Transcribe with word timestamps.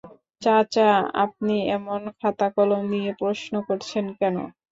চাচা, 0.41 0.89
আপনি 1.23 1.55
এমন 1.71 2.01
খাতা-কলম 2.19 2.81
নিয়ে 2.93 3.11
প্রশ্ন 3.21 3.53
করছেন 3.67 4.05
কেন? 4.19 4.35